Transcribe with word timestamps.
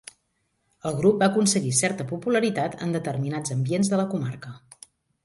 El 0.91 0.95
grup 1.01 1.19
va 1.23 1.27
aconseguir 1.31 1.73
certa 1.79 2.07
popularitat 2.13 2.79
en 2.87 2.97
determinats 2.97 3.55
ambients 3.57 3.93
de 3.93 4.01
la 4.01 4.07
comarca. 4.15 4.57